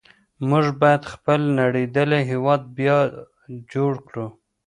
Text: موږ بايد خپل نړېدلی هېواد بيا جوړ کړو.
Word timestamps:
موږ 0.49 0.65
بايد 0.81 1.03
خپل 1.13 1.39
نړېدلی 1.59 2.19
هېواد 2.31 2.61
بيا 2.77 2.97
جوړ 3.73 3.93
کړو. 4.07 4.27